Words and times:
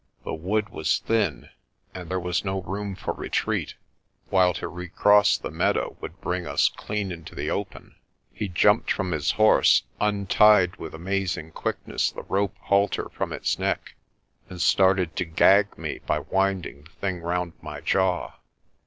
The 0.23 0.33
wood 0.33 0.69
was 0.69 0.97
thin 0.97 1.49
and 1.93 2.09
there 2.09 2.19
was 2.19 2.43
no 2.43 2.61
room 2.61 2.95
for 2.95 3.13
retreat, 3.13 3.75
while 4.29 4.51
to 4.55 4.67
recross 4.67 5.37
the 5.37 5.51
meadow 5.51 5.95
would 6.01 6.19
bring 6.21 6.47
us 6.47 6.69
clean 6.69 7.11
into 7.11 7.35
the 7.35 7.51
open. 7.51 7.93
He 8.33 8.47
jumped 8.47 8.89
A 8.93 8.95
DEAL 8.95 9.05
AND 9.05 9.13
ITS 9.13 9.33
CONSEQUENCES 9.33 9.81
205 9.99 10.01
from 10.01 10.13
his 10.15 10.31
horse, 10.31 10.31
untied 10.41 10.75
with 10.77 10.95
amazing 10.95 11.51
quickness 11.51 12.09
the 12.11 12.23
rope 12.23 12.55
halter 12.61 13.09
from 13.09 13.31
its 13.31 13.59
neck, 13.59 13.93
and 14.49 14.59
started 14.59 15.15
to 15.17 15.25
gag 15.25 15.77
me 15.77 15.99
by 15.99 16.17
winding 16.17 16.85
the 16.85 16.89
thing 16.99 17.19
round 17.21 17.53
my 17.61 17.79
jaw. 17.79 18.37